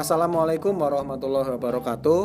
Assalamualaikum 0.00 0.80
warahmatullahi 0.80 1.60
wabarakatuh. 1.60 2.22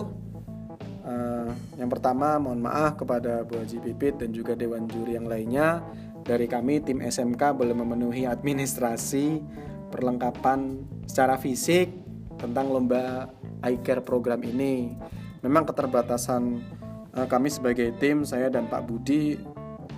Uh, 1.04 1.52
yang 1.76 1.92
pertama, 1.92 2.40
mohon 2.40 2.64
maaf 2.64 2.96
kepada 2.96 3.44
Bu 3.44 3.60
Haji 3.60 3.84
Pipit 3.84 4.16
dan 4.16 4.32
juga 4.32 4.56
Dewan 4.56 4.88
Juri 4.88 5.20
yang 5.20 5.28
lainnya. 5.28 5.84
Dari 6.24 6.48
kami 6.48 6.80
tim 6.80 7.04
SMK 7.04 7.52
belum 7.52 7.84
memenuhi 7.84 8.24
administrasi 8.32 9.44
perlengkapan 9.92 10.88
secara 11.04 11.36
fisik 11.36 11.92
tentang 12.40 12.72
lomba 12.72 13.28
iCare 13.68 14.00
program 14.08 14.40
ini. 14.48 14.96
Memang 15.44 15.68
keterbatasan 15.68 16.64
uh, 17.12 17.28
kami 17.28 17.52
sebagai 17.52 17.92
tim, 18.00 18.24
saya 18.24 18.48
dan 18.48 18.72
Pak 18.72 18.88
Budi 18.88 19.36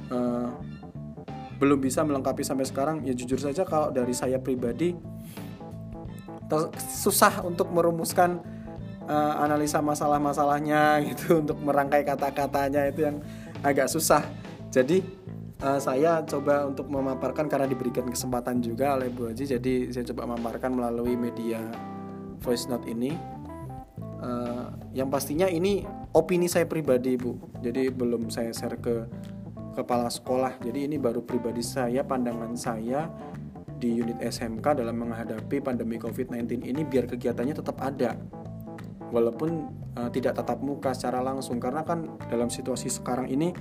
uh, 0.09 0.49
belum 1.61 1.77
bisa 1.77 2.01
melengkapi 2.01 2.41
sampai 2.41 2.65
sekarang. 2.65 3.05
Ya 3.05 3.13
jujur 3.13 3.37
saja 3.37 3.61
kalau 3.69 3.93
dari 3.93 4.17
saya 4.17 4.41
pribadi 4.41 4.97
susah 6.79 7.43
untuk 7.43 7.69
merumuskan 7.71 8.39
uh, 9.07 9.33
analisa 9.41 9.79
masalah-masalahnya 9.79 10.99
gitu 11.13 11.41
untuk 11.41 11.57
merangkai 11.63 12.03
kata-katanya 12.03 12.91
itu 12.91 13.07
yang 13.07 13.17
agak 13.63 13.87
susah. 13.89 14.21
Jadi 14.69 15.01
uh, 15.63 15.79
saya 15.79 16.21
coba 16.27 16.67
untuk 16.67 16.91
memaparkan 16.91 17.47
karena 17.47 17.65
diberikan 17.65 18.05
kesempatan 18.07 18.59
juga 18.61 18.99
oleh 18.99 19.09
Bu 19.09 19.31
Haji. 19.31 19.57
Jadi 19.57 19.73
saya 19.89 20.05
coba 20.13 20.35
memaparkan 20.35 20.71
melalui 20.75 21.15
media 21.15 21.59
voice 22.43 22.67
note 22.67 22.85
ini. 22.85 23.15
Uh, 24.17 24.73
yang 24.97 25.13
pastinya 25.13 25.45
ini 25.45 25.85
opini 26.13 26.49
saya 26.49 26.65
pribadi 26.65 27.15
Bu. 27.15 27.37
Jadi 27.61 27.93
belum 27.93 28.33
saya 28.33 28.49
share 28.49 28.77
ke 28.81 29.05
kepala 29.77 30.09
sekolah. 30.09 30.57
Jadi 30.57 30.89
ini 30.89 30.97
baru 30.97 31.21
pribadi 31.21 31.61
saya 31.61 32.01
pandangan 32.01 32.57
saya 32.57 33.05
di 33.77 34.01
unit 34.01 34.17
SMK 34.19 34.81
dalam 34.81 34.97
menghadapi 34.97 35.61
pandemi 35.61 36.01
COVID-19 36.01 36.65
ini 36.65 36.81
biar 36.81 37.05
kegiatannya 37.07 37.55
tetap 37.55 37.77
ada 37.79 38.17
walaupun 39.13 39.49
uh, 39.95 40.09
tidak 40.11 40.35
tatap 40.35 40.59
muka 40.59 40.91
secara 40.91 41.23
langsung 41.23 41.61
karena 41.61 41.85
kan 41.87 42.19
dalam 42.27 42.51
situasi 42.51 42.91
sekarang 42.91 43.31
ini 43.31 43.55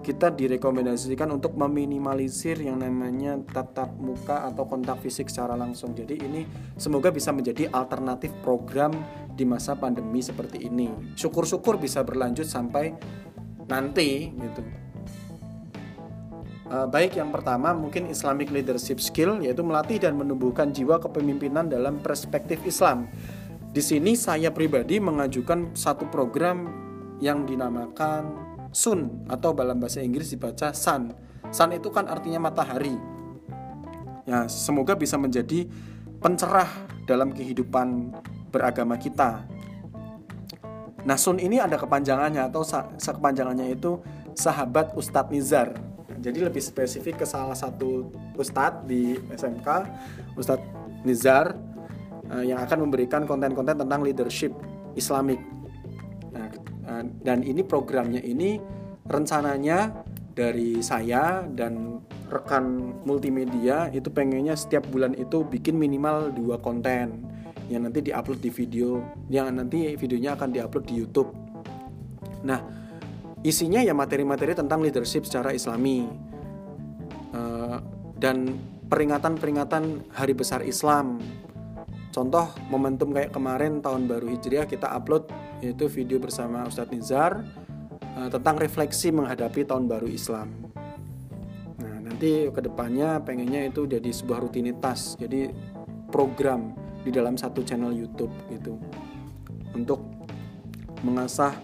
kita 0.00 0.32
direkomendasikan 0.32 1.28
untuk 1.28 1.60
meminimalisir 1.60 2.56
yang 2.56 2.80
namanya 2.80 3.36
tatap 3.52 3.92
muka 4.00 4.48
atau 4.48 4.64
kontak 4.64 4.96
fisik 5.04 5.28
secara 5.28 5.52
langsung. 5.60 5.92
Jadi 5.92 6.16
ini 6.24 6.48
semoga 6.80 7.12
bisa 7.12 7.36
menjadi 7.36 7.68
alternatif 7.68 8.32
program 8.40 8.96
di 9.36 9.44
masa 9.44 9.76
pandemi 9.76 10.24
seperti 10.24 10.64
ini. 10.64 10.88
Syukur-syukur 11.12 11.76
bisa 11.76 12.00
berlanjut 12.00 12.48
sampai 12.48 12.96
nanti 13.68 14.32
gitu. 14.32 14.64
Uh, 16.70 16.86
baik 16.86 17.18
yang 17.18 17.34
pertama 17.34 17.74
mungkin 17.74 18.06
Islamic 18.06 18.54
leadership 18.54 19.02
skill 19.02 19.42
yaitu 19.42 19.66
melatih 19.66 19.98
dan 19.98 20.14
menumbuhkan 20.14 20.70
jiwa 20.70 21.02
kepemimpinan 21.02 21.66
dalam 21.66 21.98
perspektif 21.98 22.62
Islam. 22.62 23.10
Di 23.74 23.82
sini 23.82 24.14
saya 24.14 24.54
pribadi 24.54 25.02
mengajukan 25.02 25.74
satu 25.74 26.06
program 26.06 26.70
yang 27.18 27.42
dinamakan 27.42 28.50
sun 28.70 29.26
atau 29.26 29.50
dalam 29.50 29.82
bahasa 29.82 29.98
Inggris 29.98 30.30
dibaca 30.30 30.70
sun. 30.70 31.10
Sun 31.50 31.74
itu 31.74 31.90
kan 31.90 32.06
artinya 32.06 32.38
matahari. 32.38 32.94
Ya, 34.30 34.46
semoga 34.46 34.94
bisa 34.94 35.18
menjadi 35.18 35.66
pencerah 36.22 36.70
dalam 37.02 37.34
kehidupan 37.34 38.14
beragama 38.54 38.94
kita. 38.94 39.42
Nah, 41.02 41.18
sun 41.18 41.42
ini 41.42 41.58
ada 41.58 41.74
kepanjangannya 41.74 42.46
atau 42.46 42.62
kepanjangannya 42.94 43.74
itu 43.74 43.98
sahabat 44.38 44.94
Ustadz 44.94 45.34
Nizar. 45.34 45.89
Jadi 46.20 46.44
lebih 46.44 46.60
spesifik 46.60 47.24
ke 47.24 47.26
salah 47.26 47.56
satu 47.56 48.12
ustadz 48.36 48.84
di 48.84 49.16
SMK, 49.32 49.68
Ustadz 50.36 50.68
Nizar 51.02 51.56
eh, 52.28 52.52
yang 52.52 52.60
akan 52.60 52.84
memberikan 52.84 53.24
konten-konten 53.24 53.80
tentang 53.80 54.04
leadership 54.04 54.52
Islamik 54.92 55.40
Nah, 56.90 57.02
dan 57.22 57.42
ini 57.42 57.62
programnya 57.66 58.22
ini 58.22 58.58
rencananya 59.10 60.06
dari 60.34 60.78
saya 60.80 61.42
dan 61.50 61.98
rekan 62.30 62.94
multimedia 63.02 63.90
itu 63.90 64.06
pengennya 64.08 64.54
setiap 64.54 64.86
bulan 64.88 65.18
itu 65.18 65.42
bikin 65.42 65.74
minimal 65.74 66.30
dua 66.30 66.62
konten 66.62 67.26
yang 67.66 67.86
nanti 67.86 68.02
diupload 68.06 68.38
di 68.38 68.50
video 68.50 69.02
yang 69.30 69.50
nanti 69.54 69.94
videonya 69.98 70.38
akan 70.38 70.48
diupload 70.54 70.84
di 70.86 70.94
YouTube. 71.02 71.30
Nah, 72.46 72.58
isinya 73.40 73.80
ya 73.80 73.96
materi-materi 73.96 74.52
tentang 74.52 74.84
leadership 74.84 75.24
secara 75.24 75.54
Islami. 75.56 76.04
Uh, 77.30 77.78
dan 78.20 78.60
peringatan-peringatan 78.92 80.12
Hari 80.12 80.34
Besar 80.36 80.60
Islam. 80.60 81.22
Contoh 82.10 82.52
momentum 82.68 83.14
kayak 83.16 83.32
kemarin 83.32 83.80
tahun 83.80 84.10
baru 84.10 84.28
Hijriah 84.34 84.66
kita 84.68 84.92
upload 84.92 85.30
yaitu 85.64 85.86
video 85.88 86.18
bersama 86.18 86.66
Ustadz 86.66 86.92
Nizar 86.92 87.46
uh, 88.18 88.28
tentang 88.28 88.58
refleksi 88.60 89.14
menghadapi 89.14 89.64
tahun 89.64 89.88
baru 89.88 90.10
Islam. 90.10 90.50
Nah 91.80 91.96
nanti 92.02 92.50
ke 92.50 92.60
depannya 92.60 93.22
pengennya 93.22 93.70
itu 93.70 93.86
jadi 93.86 94.10
sebuah 94.10 94.42
rutinitas, 94.42 95.16
jadi 95.16 95.54
program 96.10 96.74
di 97.00 97.14
dalam 97.14 97.38
satu 97.38 97.62
channel 97.62 97.94
YouTube 97.94 98.34
gitu. 98.50 98.74
Untuk 99.70 100.02
mengasah 101.06 101.54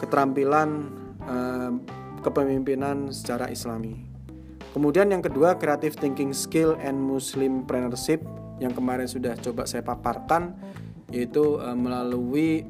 keterampilan 0.00 0.88
uh, 1.28 1.72
kepemimpinan 2.24 3.12
secara 3.12 3.52
Islami. 3.52 4.08
Kemudian 4.70 5.10
yang 5.10 5.20
kedua 5.20 5.58
creative 5.58 5.98
thinking 5.98 6.30
skill 6.30 6.78
and 6.78 6.96
Muslim 6.96 7.66
Muslimpreneurship 7.66 8.22
yang 8.62 8.70
kemarin 8.76 9.08
sudah 9.08 9.34
coba 9.40 9.66
saya 9.66 9.82
paparkan 9.82 10.54
yaitu 11.10 11.58
uh, 11.58 11.74
melalui 11.74 12.64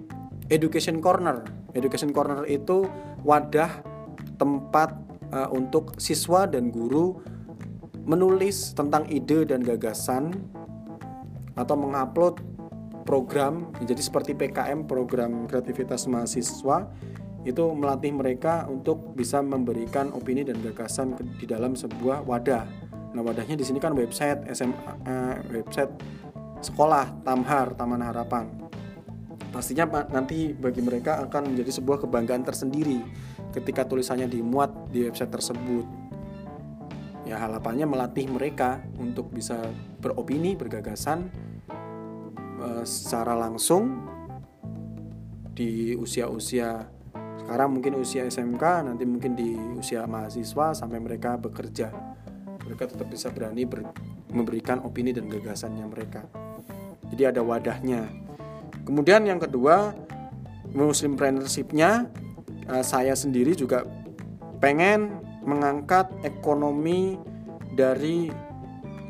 Education 0.50 0.98
Corner. 0.98 1.44
Education 1.76 2.10
Corner 2.10 2.42
itu 2.50 2.88
wadah 3.22 3.70
tempat 4.40 4.96
uh, 5.30 5.52
untuk 5.52 5.94
siswa 6.00 6.48
dan 6.48 6.72
guru 6.72 7.20
menulis 8.08 8.72
tentang 8.72 9.06
ide 9.12 9.44
dan 9.44 9.60
gagasan 9.60 10.34
atau 11.54 11.76
mengupload 11.76 12.40
program 13.02 13.72
jadi 13.82 14.00
seperti 14.00 14.36
PKM 14.36 14.86
program 14.86 15.46
kreativitas 15.48 16.06
mahasiswa 16.06 16.88
itu 17.40 17.64
melatih 17.72 18.12
mereka 18.12 18.68
untuk 18.68 19.16
bisa 19.16 19.40
memberikan 19.40 20.12
opini 20.12 20.44
dan 20.44 20.60
gagasan 20.60 21.16
di 21.40 21.48
dalam 21.48 21.72
sebuah 21.72 22.28
wadah 22.28 22.90
Nah 23.10 23.22
wadahnya 23.26 23.58
di 23.58 23.64
sini 23.66 23.82
kan 23.82 23.94
website 23.94 24.46
SMA, 24.54 24.92
eh, 25.06 25.36
website 25.58 25.90
sekolah 26.62 27.26
Tamhar 27.26 27.74
Taman 27.74 28.02
Harapan. 28.06 28.46
Pastinya 29.50 30.06
nanti 30.14 30.54
bagi 30.54 30.78
mereka 30.78 31.18
akan 31.26 31.54
menjadi 31.54 31.82
sebuah 31.82 32.06
kebanggaan 32.06 32.46
tersendiri 32.46 33.02
ketika 33.50 33.82
tulisannya 33.82 34.30
dimuat 34.30 34.70
di 34.94 35.02
website 35.02 35.34
tersebut. 35.34 35.86
Ya 37.26 37.34
harapannya 37.38 37.86
melatih 37.86 38.30
mereka 38.30 38.78
untuk 38.94 39.34
bisa 39.34 39.58
beropini, 39.98 40.54
bergagasan 40.54 41.30
secara 42.84 43.36
langsung 43.36 44.04
di 45.54 45.92
usia-usia 45.96 46.88
sekarang 47.50 47.82
mungkin 47.82 47.98
usia 47.98 48.30
SMK, 48.30 48.62
nanti 48.86 49.02
mungkin 49.02 49.34
di 49.34 49.58
usia 49.74 50.06
mahasiswa 50.06 50.70
sampai 50.70 51.02
mereka 51.02 51.34
bekerja. 51.34 51.90
Mereka 52.62 52.94
tetap 52.94 53.10
bisa 53.10 53.26
berani 53.34 53.66
ber, 53.66 53.90
memberikan 54.30 54.78
opini 54.86 55.10
dan 55.10 55.26
gagasannya 55.26 55.82
mereka. 55.90 56.22
Jadi 57.10 57.26
ada 57.26 57.42
wadahnya. 57.42 58.06
Kemudian 58.86 59.26
yang 59.26 59.42
kedua 59.42 59.90
muslim 60.70 61.18
Muslimpreneurship-nya 61.18 62.06
uh, 62.70 62.84
saya 62.86 63.18
sendiri 63.18 63.58
juga 63.58 63.82
pengen 64.62 65.18
mengangkat 65.42 66.06
ekonomi 66.22 67.18
dari 67.74 68.30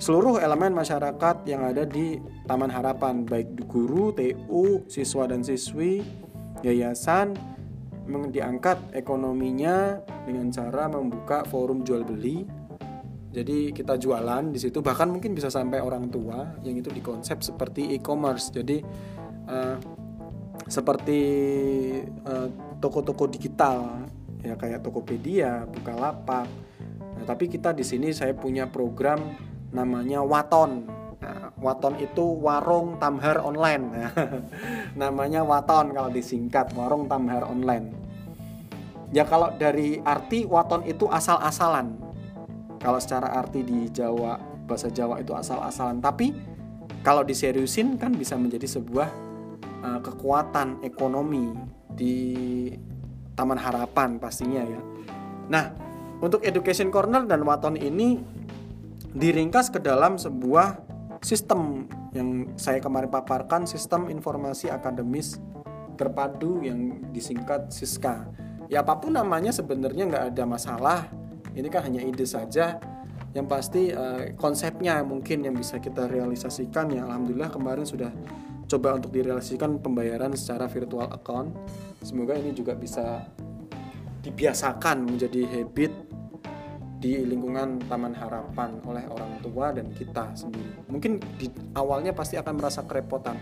seluruh 0.01 0.41
elemen 0.41 0.73
masyarakat 0.73 1.45
yang 1.45 1.63
ada 1.63 1.85
di 1.85 2.19
Taman 2.49 2.73
Harapan 2.73 3.29
baik 3.29 3.69
guru, 3.69 4.11
TU, 4.17 4.83
siswa 4.89 5.29
dan 5.29 5.45
siswi, 5.45 6.01
yayasan 6.65 7.37
diangkat 8.11 8.75
ekonominya 8.99 10.03
dengan 10.27 10.51
cara 10.51 10.91
membuka 10.91 11.47
forum 11.47 11.87
jual 11.87 12.03
beli 12.03 12.43
jadi 13.31 13.71
kita 13.71 13.95
jualan 13.95 14.51
di 14.51 14.59
situ 14.59 14.83
bahkan 14.83 15.07
mungkin 15.07 15.39
bisa 15.39 15.47
sampai 15.47 15.79
orang 15.79 16.11
tua 16.11 16.59
yang 16.67 16.75
itu 16.75 16.91
dikonsep 16.91 17.47
seperti 17.47 17.95
e-commerce. 17.95 18.51
Jadi 18.51 18.83
uh, 19.47 19.79
seperti 20.67 21.21
uh, 22.27 22.51
toko-toko 22.83 23.31
digital 23.31 24.11
ya 24.43 24.59
kayak 24.59 24.83
Tokopedia, 24.83 25.63
Bukalapak. 25.71 26.51
Nah, 26.91 27.25
tapi 27.25 27.47
kita 27.47 27.71
di 27.71 27.87
sini 27.87 28.11
saya 28.11 28.35
punya 28.35 28.67
program 28.67 29.23
namanya 29.71 30.23
Waton. 30.23 30.87
Nah, 31.21 31.53
Waton 31.61 32.01
itu 32.01 32.25
warung 32.41 32.97
tamhar 32.97 33.43
online. 33.45 33.85
Nah, 33.93 34.11
namanya 35.09 35.45
Waton 35.45 35.93
kalau 35.95 36.11
disingkat 36.11 36.73
warung 36.75 37.07
tamhar 37.07 37.45
online. 37.47 37.93
Ya 39.11 39.27
kalau 39.27 39.51
dari 39.59 39.99
arti 40.07 40.47
Waton 40.47 40.87
itu 40.87 41.11
asal-asalan 41.11 41.99
kalau 42.79 43.03
secara 43.03 43.35
arti 43.35 43.67
di 43.67 43.91
Jawa 43.91 44.39
bahasa 44.65 44.87
Jawa 44.87 45.19
itu 45.19 45.35
asal-asalan 45.35 45.99
tapi 45.99 46.31
kalau 47.03 47.27
diseriusin 47.27 47.99
kan 47.99 48.15
bisa 48.15 48.39
menjadi 48.39 48.71
sebuah 48.71 49.09
uh, 49.83 50.01
kekuatan 50.01 50.85
ekonomi 50.87 51.51
di 51.91 52.17
Taman 53.35 53.59
Harapan 53.59 54.21
pastinya 54.21 54.63
ya. 54.63 54.81
Nah, 55.51 55.65
untuk 56.21 56.45
Education 56.45 56.93
Corner 56.93 57.25
dan 57.25 57.43
Waton 57.43 57.81
ini 57.81 58.21
diringkas 59.15 59.75
ke 59.75 59.83
dalam 59.83 60.17
sebuah 60.17 60.87
sistem 61.21 61.91
yang 62.15 62.55
saya 62.57 62.81
kemarin 62.81 63.11
paparkan 63.11 63.69
sistem 63.69 64.09
informasi 64.09 64.73
akademis 64.73 65.39
terpadu 66.01 66.65
yang 66.65 67.13
disingkat 67.13 67.69
SISKA. 67.69 68.25
Ya 68.73 68.81
apa 68.81 68.97
pun 68.97 69.13
namanya 69.13 69.53
sebenarnya 69.53 70.09
nggak 70.09 70.25
ada 70.35 70.45
masalah. 70.49 71.01
Ini 71.53 71.67
kan 71.69 71.91
hanya 71.91 72.01
ide 72.01 72.25
saja. 72.25 72.79
Yang 73.31 73.47
pasti 73.47 73.83
uh, 73.95 74.35
konsepnya 74.35 75.07
mungkin 75.07 75.47
yang 75.47 75.55
bisa 75.55 75.79
kita 75.79 76.11
realisasikan 76.11 76.91
ya 76.91 77.07
alhamdulillah 77.07 77.51
kemarin 77.53 77.87
sudah 77.87 78.11
coba 78.67 78.99
untuk 78.99 79.15
direalisasikan 79.15 79.79
pembayaran 79.79 80.35
secara 80.35 80.67
virtual 80.67 81.11
account. 81.11 81.55
Semoga 82.03 82.39
ini 82.39 82.51
juga 82.55 82.75
bisa 82.75 83.27
dibiasakan 84.23 85.07
menjadi 85.07 85.47
habit 85.47 86.10
di 87.01 87.17
lingkungan 87.25 87.81
Taman 87.89 88.13
Harapan 88.13 88.77
oleh 88.85 89.09
orang 89.09 89.41
tua 89.41 89.73
dan 89.73 89.89
kita 89.89 90.37
sendiri. 90.37 90.85
Mungkin 90.93 91.17
di 91.41 91.49
awalnya 91.73 92.13
pasti 92.13 92.37
akan 92.37 92.61
merasa 92.61 92.85
kerepotan. 92.85 93.41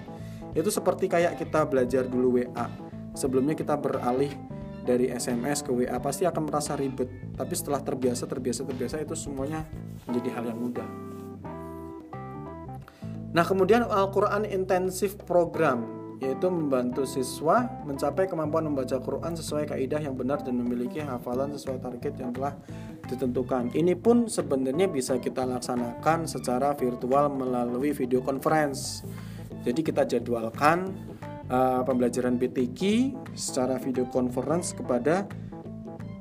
Itu 0.55 0.70
seperti 0.70 1.10
kayak 1.10 1.34
kita 1.43 1.66
belajar 1.66 2.06
dulu 2.06 2.38
WA. 2.38 2.66
Sebelumnya 3.19 3.58
kita 3.58 3.75
beralih 3.75 4.31
dari 4.87 5.10
SMS 5.10 5.66
ke 5.66 5.75
WA 5.75 5.99
pasti 5.99 6.22
akan 6.22 6.46
merasa 6.46 6.78
ribet. 6.78 7.10
Tapi 7.34 7.52
setelah 7.58 7.82
terbiasa, 7.82 8.31
terbiasa, 8.31 8.62
terbiasa 8.62 9.02
itu 9.02 9.19
semuanya 9.19 9.66
menjadi 10.06 10.38
hal 10.38 10.55
yang 10.55 10.58
mudah. 10.62 10.88
Nah, 13.34 13.44
kemudian 13.44 13.84
Al-Qur'an 13.84 14.46
Intensive 14.46 15.19
Program 15.26 15.97
yaitu 16.19 16.50
membantu 16.50 17.06
siswa 17.06 17.70
mencapai 17.87 18.26
kemampuan 18.26 18.67
membaca 18.67 18.99
Quran 18.99 19.38
sesuai 19.38 19.70
kaidah 19.70 20.03
yang 20.03 20.19
benar 20.19 20.43
dan 20.43 20.59
memiliki 20.59 20.99
hafalan 20.99 21.55
sesuai 21.55 21.79
target 21.79 22.15
yang 22.19 22.35
telah 22.35 22.59
ditentukan. 23.06 23.73
Ini 23.73 23.94
pun 23.97 24.26
sebenarnya 24.26 24.91
bisa 24.91 25.17
kita 25.17 25.47
laksanakan 25.47 26.26
secara 26.26 26.75
virtual 26.75 27.31
melalui 27.32 27.94
video 27.94 28.20
conference. 28.20 29.06
Jadi 29.62 29.81
kita 29.81 30.05
jadwalkan 30.05 30.93
uh, 31.49 31.82
pembelajaran 31.82 32.37
BTQ 32.37 32.81
secara 33.32 33.81
video 33.81 34.06
conference 34.11 34.76
kepada 34.76 35.25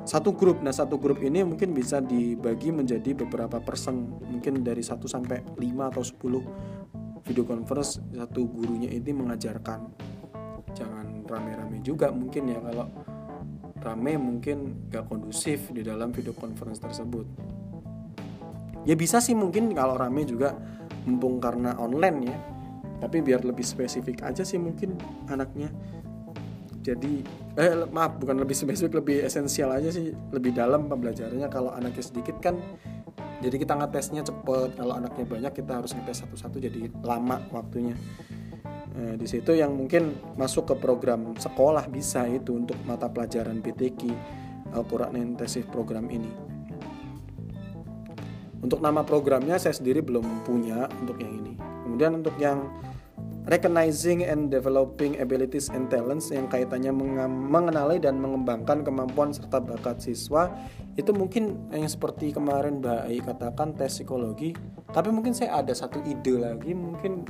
satu 0.07 0.31
grup. 0.31 0.63
Nah, 0.63 0.71
satu 0.71 0.95
grup 0.95 1.19
ini 1.19 1.43
mungkin 1.43 1.75
bisa 1.75 1.99
dibagi 1.99 2.71
menjadi 2.71 3.11
beberapa 3.11 3.59
person, 3.59 4.07
mungkin 4.23 4.63
dari 4.63 4.79
1 4.79 5.03
sampai 5.03 5.43
5 5.59 5.91
atau 5.91 6.03
10 6.03 6.86
video 7.27 7.43
conference 7.43 7.99
satu 7.99 8.47
gurunya 8.47 8.87
ini 8.87 9.11
mengajarkan. 9.11 9.79
Jangan 10.71 11.27
rame-rame 11.27 11.83
juga 11.83 12.09
mungkin 12.15 12.47
ya 12.47 12.63
kalau 12.63 12.87
rame 13.83 14.15
mungkin 14.15 14.87
gak 14.87 15.11
kondusif 15.11 15.69
di 15.75 15.83
dalam 15.83 16.15
video 16.15 16.31
conference 16.31 16.79
tersebut. 16.79 17.27
Ya 18.87 18.95
bisa 18.95 19.19
sih 19.19 19.35
mungkin 19.35 19.75
kalau 19.75 19.99
rame 19.99 20.23
juga 20.23 20.55
mumpung 21.03 21.43
karena 21.43 21.75
online 21.75 22.19
ya 22.23 22.37
tapi 22.97 23.21
biar 23.21 23.45
lebih 23.45 23.61
spesifik 23.61 24.25
aja 24.25 24.41
sih 24.41 24.57
mungkin 24.57 24.97
anaknya. 25.29 25.69
Jadi 26.81 27.19
eh 27.59 27.83
maaf 27.91 28.15
bukan 28.15 28.39
lebih 28.39 28.55
spesifik 28.55 29.03
lebih 29.03 29.27
esensial 29.27 29.75
aja 29.75 29.91
sih 29.91 30.15
lebih 30.31 30.55
dalam 30.55 30.87
pembelajarannya. 30.87 31.51
Kalau 31.51 31.75
anaknya 31.75 32.03
sedikit 32.03 32.39
kan 32.39 32.57
jadi 33.37 33.55
kita 33.61 33.73
ngetesnya 33.77 34.25
cepet. 34.25 34.77
Kalau 34.77 34.93
anaknya 34.97 35.25
banyak 35.25 35.53
kita 35.53 35.81
harus 35.81 35.93
ngetes 35.93 36.25
satu-satu 36.25 36.57
jadi 36.57 36.89
lama 37.05 37.37
waktunya. 37.53 37.93
Nah, 38.97 39.13
di 39.13 39.29
situ 39.29 39.53
yang 39.53 39.77
mungkin 39.77 40.17
masuk 40.41 40.73
ke 40.73 40.75
program 40.81 41.37
sekolah 41.37 41.85
bisa 41.85 42.25
itu 42.25 42.57
untuk 42.57 42.81
mata 42.89 43.05
pelajaran 43.05 43.61
BTQ 43.61 44.09
Al-Quran 44.73 45.13
Intensif 45.21 45.69
program 45.69 46.09
ini. 46.09 46.29
Untuk 48.57 48.81
nama 48.81 49.05
programnya 49.05 49.61
saya 49.61 49.77
sendiri 49.77 50.01
belum 50.01 50.41
punya 50.41 50.89
untuk 50.97 51.21
yang 51.21 51.29
ini. 51.29 51.53
Kemudian 51.85 52.17
untuk 52.17 52.33
yang 52.41 52.65
recognizing 53.47 54.27
and 54.27 54.51
developing 54.51 55.15
abilities 55.23 55.71
and 55.71 55.87
talents 55.87 56.29
yang 56.35 56.51
kaitannya 56.51 56.91
mengenali 57.31 57.97
dan 57.97 58.19
mengembangkan 58.19 58.83
kemampuan 58.83 59.31
serta 59.31 59.63
bakat 59.63 60.03
siswa 60.03 60.51
itu 60.99 61.15
mungkin 61.15 61.55
yang 61.71 61.87
seperti 61.87 62.35
kemarin 62.35 62.83
Mbak 62.83 63.01
Ai 63.07 63.19
katakan 63.23 63.71
tes 63.79 63.95
psikologi. 63.95 64.51
Tapi 64.91 65.09
mungkin 65.15 65.31
saya 65.31 65.63
ada 65.63 65.71
satu 65.71 66.03
ide 66.03 66.35
lagi 66.35 66.75
mungkin 66.75 67.23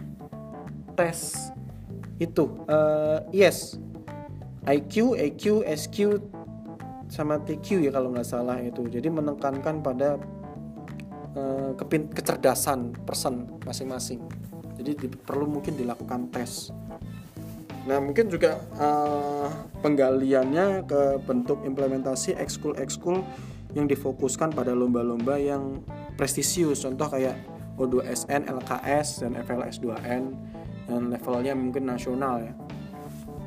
tes 0.97 1.53
itu. 2.17 2.49
Uh, 2.65 3.21
yes. 3.29 3.77
IQ, 4.67 5.15
EQ, 5.15 5.63
SQ 5.63 6.19
sama 7.07 7.39
TQ 7.39 7.87
ya 7.87 7.91
kalau 7.93 8.11
nggak 8.11 8.27
salah 8.27 8.59
itu. 8.59 8.83
Jadi 8.91 9.07
menekankan 9.07 9.79
pada 9.79 10.19
uh, 11.39 11.71
kecerdasan 12.11 12.91
person 13.07 13.47
masing-masing 13.63 14.19
jadi 14.77 14.91
di, 14.93 15.07
perlu 15.09 15.49
mungkin 15.49 15.73
dilakukan 15.73 16.29
tes. 16.29 16.69
Nah 17.87 17.97
mungkin 18.03 18.27
juga 18.27 18.61
uh, 18.77 19.49
penggaliannya 19.81 20.85
ke 20.85 21.01
bentuk 21.23 21.63
implementasi 21.63 22.35
ekskul 22.37 22.75
ekskul 22.77 23.23
yang 23.73 23.87
difokuskan 23.87 24.51
pada 24.51 24.75
lomba-lomba 24.75 25.39
yang 25.39 25.81
prestisius. 26.19 26.83
Contoh 26.83 27.07
kayak 27.09 27.39
O2SN, 27.79 28.49
LKS 28.49 29.23
dan 29.23 29.39
FLS 29.39 29.79
2N 29.79 30.23
yang 30.87 31.01
levelnya 31.09 31.53
mungkin 31.55 31.87
nasional 31.87 32.43
ya. 32.43 32.53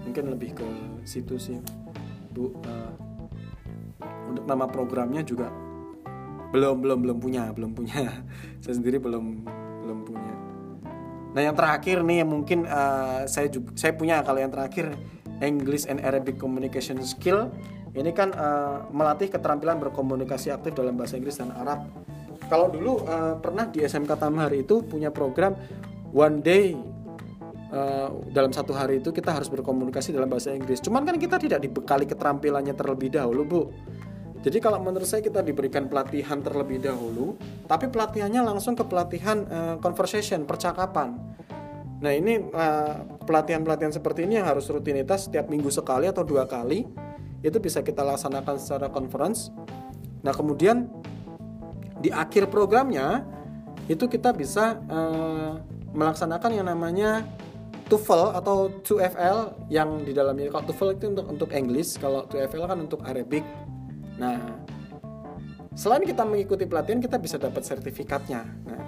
Mungkin 0.08 0.32
lebih 0.34 0.56
ke 0.58 0.66
situ 1.06 1.36
sih 1.38 1.58
bu 2.30 2.54
uh, 2.64 2.92
untuk 4.30 4.46
nama 4.46 4.70
programnya 4.70 5.26
juga 5.26 5.50
belum 6.54 6.82
belum 6.82 6.98
belum 7.06 7.18
punya 7.20 7.50
belum 7.52 7.76
punya. 7.76 8.24
Saya 8.62 8.74
sendiri 8.78 8.96
belum 8.96 9.44
Nah 11.30 11.40
yang 11.46 11.54
terakhir 11.54 12.02
nih 12.02 12.26
mungkin 12.26 12.66
uh, 12.66 13.26
saya 13.30 13.46
juga 13.46 13.70
saya 13.78 13.94
punya 13.94 14.22
kalau 14.26 14.42
yang 14.42 14.50
terakhir 14.50 14.94
English 15.40 15.86
and 15.86 16.02
Arabic 16.02 16.36
Communication 16.36 16.98
Skill 17.06 17.48
ini 17.94 18.10
kan 18.14 18.30
uh, 18.34 18.86
melatih 18.94 19.30
keterampilan 19.30 19.82
berkomunikasi 19.82 20.54
aktif 20.54 20.78
dalam 20.78 20.94
bahasa 20.94 21.18
Inggris 21.18 21.38
dan 21.38 21.50
Arab. 21.54 21.90
Kalau 22.46 22.70
dulu 22.70 23.02
uh, 23.06 23.38
pernah 23.38 23.66
di 23.66 23.82
SMK 23.82 24.10
Tamhar 24.18 24.50
itu 24.54 24.82
punya 24.82 25.10
program 25.10 25.54
one 26.10 26.42
day 26.42 26.74
uh, 27.70 28.10
dalam 28.30 28.50
satu 28.50 28.74
hari 28.74 28.98
itu 28.98 29.14
kita 29.14 29.30
harus 29.34 29.50
berkomunikasi 29.50 30.14
dalam 30.14 30.30
bahasa 30.30 30.54
Inggris. 30.54 30.82
Cuman 30.82 31.06
kan 31.06 31.18
kita 31.18 31.38
tidak 31.38 31.62
dibekali 31.62 32.06
keterampilannya 32.06 32.74
terlebih 32.74 33.14
dahulu, 33.14 33.42
Bu. 33.46 33.62
Jadi 34.40 34.56
kalau 34.56 34.80
menurut 34.80 35.04
saya 35.04 35.20
kita 35.20 35.44
diberikan 35.44 35.84
pelatihan 35.84 36.40
terlebih 36.40 36.80
dahulu, 36.80 37.36
tapi 37.68 37.92
pelatihannya 37.92 38.40
langsung 38.40 38.72
ke 38.72 38.84
pelatihan 38.88 39.44
uh, 39.44 39.76
conversation, 39.84 40.48
percakapan. 40.48 41.20
Nah 42.00 42.16
ini 42.16 42.48
pelatihan 42.48 43.20
pelatihan-pelatihan 43.28 43.92
seperti 43.92 44.24
ini 44.24 44.40
yang 44.40 44.48
harus 44.48 44.64
rutinitas 44.72 45.28
setiap 45.28 45.52
minggu 45.52 45.68
sekali 45.68 46.08
atau 46.08 46.24
dua 46.24 46.48
kali, 46.48 46.88
itu 47.44 47.58
bisa 47.60 47.84
kita 47.84 48.00
laksanakan 48.00 48.56
secara 48.56 48.88
conference. 48.88 49.52
Nah 50.24 50.32
kemudian 50.32 50.88
di 52.00 52.08
akhir 52.08 52.48
programnya 52.48 53.28
itu 53.92 54.08
kita 54.08 54.32
bisa 54.32 54.80
uh, 54.88 55.60
melaksanakan 55.92 56.50
yang 56.56 56.66
namanya 56.72 57.28
TOEFL 57.92 58.38
atau 58.38 58.72
TOEFL 58.80 59.68
yang 59.68 60.00
di 60.00 60.16
dalamnya 60.16 60.48
kalau 60.48 60.64
TOEFL 60.72 60.90
itu 60.96 61.04
untuk 61.12 61.26
untuk 61.28 61.50
English, 61.52 62.00
kalau 62.00 62.24
TOEFL 62.24 62.64
kan 62.64 62.78
untuk 62.80 63.04
Arabic 63.04 63.44
Nah, 64.20 64.36
selain 65.72 66.04
kita 66.04 66.28
mengikuti 66.28 66.68
pelatihan, 66.68 67.00
kita 67.00 67.16
bisa 67.16 67.40
dapat 67.40 67.64
sertifikatnya. 67.64 68.44
Nah, 68.68 68.84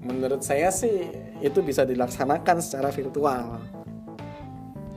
menurut 0.00 0.40
saya 0.40 0.72
sih 0.72 1.12
itu 1.44 1.60
bisa 1.60 1.84
dilaksanakan 1.84 2.56
secara 2.64 2.88
virtual. 2.88 3.60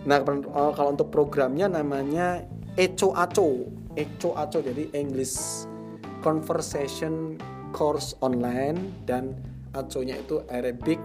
Nah, 0.08 0.18
oh, 0.56 0.72
kalau 0.72 0.96
untuk 0.96 1.12
programnya 1.12 1.68
namanya 1.68 2.48
ECO 2.80 3.12
ACO. 3.12 3.68
ECO 4.00 4.32
ACO 4.40 4.64
jadi 4.64 4.88
English 4.96 5.68
Conversation 6.24 7.36
Course 7.76 8.16
Online 8.24 9.04
dan 9.04 9.36
ACO-nya 9.76 10.16
itu 10.18 10.42
Arabic 10.50 10.98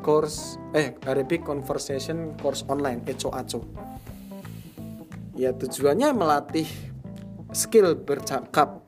Course 0.00 0.56
eh 0.72 0.96
Arabic 1.04 1.44
Conversation 1.44 2.34
Course 2.40 2.64
Online 2.72 3.04
ECO 3.04 3.28
ACO. 3.30 3.60
Ya 5.36 5.52
tujuannya 5.52 6.16
melatih 6.16 6.64
skill 7.52 7.94
bercakap 7.94 8.82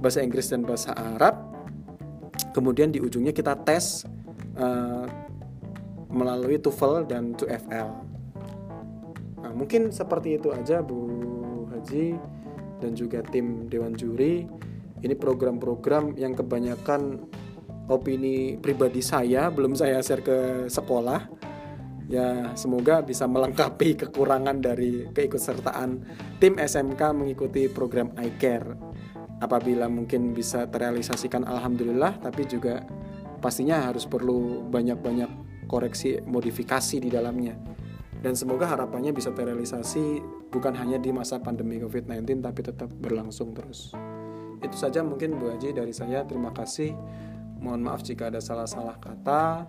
bahasa 0.00 0.22
Inggris 0.22 0.50
dan 0.50 0.62
bahasa 0.66 0.94
Arab. 0.94 1.38
Kemudian 2.52 2.92
di 2.92 3.00
ujungnya 3.00 3.32
kita 3.32 3.56
tes 3.64 4.04
uh, 4.56 5.06
melalui 6.12 6.56
TOEFL 6.56 7.08
dan 7.08 7.36
TOEFL. 7.36 7.88
Nah, 9.44 9.52
mungkin 9.52 9.92
seperti 9.92 10.40
itu 10.40 10.50
aja 10.52 10.80
Bu 10.80 11.06
Haji 11.70 12.16
dan 12.80 12.92
juga 12.96 13.20
tim 13.24 13.68
Dewan 13.68 13.92
Juri. 13.96 14.48
Ini 14.96 15.12
program-program 15.12 16.16
yang 16.16 16.32
kebanyakan 16.32 17.20
opini 17.86 18.58
pribadi 18.58 18.98
saya 19.04 19.46
belum 19.52 19.76
saya 19.78 20.02
share 20.02 20.24
ke 20.24 20.38
sekolah 20.66 21.28
ya 22.06 22.54
semoga 22.54 23.02
bisa 23.02 23.26
melengkapi 23.26 23.98
kekurangan 24.06 24.62
dari 24.62 25.10
keikutsertaan 25.10 25.90
tim 26.38 26.54
SMK 26.56 27.00
mengikuti 27.14 27.66
program 27.66 28.14
iCare 28.14 28.78
apabila 29.42 29.90
mungkin 29.90 30.32
bisa 30.32 30.70
terrealisasikan 30.70 31.42
alhamdulillah 31.44 32.22
tapi 32.22 32.46
juga 32.46 32.86
pastinya 33.42 33.90
harus 33.90 34.06
perlu 34.06 34.64
banyak-banyak 34.70 35.28
koreksi 35.66 36.22
modifikasi 36.22 37.02
di 37.02 37.10
dalamnya 37.10 37.76
dan 38.26 38.32
semoga 38.32 38.66
harapannya 38.66 39.12
bisa 39.12 39.30
terrealisasi 39.30 40.18
bukan 40.50 40.72
hanya 40.74 40.96
di 40.96 41.12
masa 41.12 41.38
pandemi 41.38 41.76
COVID-19 41.78 42.40
tapi 42.40 42.60
tetap 42.64 42.88
berlangsung 42.90 43.52
terus. 43.52 43.92
Itu 44.64 44.74
saja 44.74 45.04
mungkin 45.04 45.36
Bu 45.36 45.52
Haji 45.52 45.76
dari 45.76 45.92
saya. 45.92 46.24
Terima 46.24 46.50
kasih. 46.50 46.96
Mohon 47.60 47.92
maaf 47.92 48.00
jika 48.02 48.32
ada 48.32 48.40
salah-salah 48.40 48.96
kata. 48.98 49.68